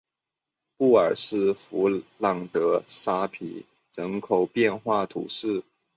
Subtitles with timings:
[0.77, 5.61] 布尔斯弗朗勒沙皮人口变化图示